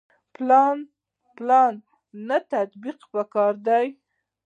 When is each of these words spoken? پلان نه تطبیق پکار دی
پلان 1.35 1.67
نه 2.27 2.37
تطبیق 2.51 2.99
پکار 3.11 3.53
دی 3.65 3.87